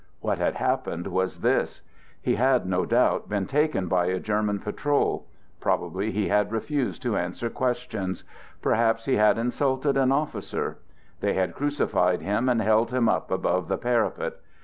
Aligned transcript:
What 0.19 0.39
had 0.39 0.55
happened 0.55 1.05
was 1.05 1.41
this: 1.41 1.83
He 2.19 2.33
had, 2.33 2.65
no 2.65 2.87
doubt, 2.87 3.29
been 3.29 3.45
taken 3.45 3.85
by 3.87 4.07
a 4.07 4.19
German 4.19 4.57
patrol. 4.57 5.27
Probably 5.59 6.09
he 6.09 6.27
had 6.27 6.51
refused 6.51 7.03
to 7.03 7.15
answer 7.17 7.51
questions. 7.51 8.23
Perhaps 8.63 9.05
he 9.05 9.17
had 9.17 9.37
insulted 9.37 9.97
an 9.97 10.11
officer. 10.11 10.79
They 11.19 11.33
had 11.35 11.53
crucified 11.53 12.23
him 12.23 12.49
and 12.49 12.63
held 12.63 12.89
him 12.89 13.07
up 13.07 13.29
above 13.29 13.67
the 13.67 13.77
parapet. 13.77 14.37